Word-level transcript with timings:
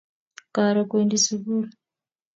Karo 0.55 0.81
kwendi 0.89 1.17
sugul. 1.25 1.65